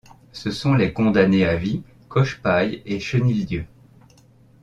[0.31, 3.67] Ce sont les condamnés à vie Cochepaille et Chenildieu.